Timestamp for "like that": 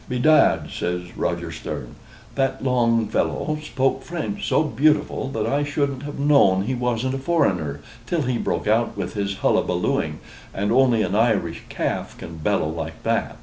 12.67-13.37